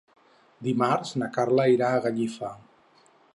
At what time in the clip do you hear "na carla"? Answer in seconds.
1.23-1.67